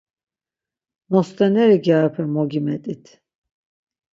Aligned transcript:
Nostoneri 1.11 1.77
gyarepe 1.85 2.21
mogimet̆it. 2.33 3.05